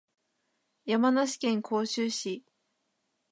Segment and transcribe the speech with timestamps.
[0.85, 2.43] 山梨県甲州市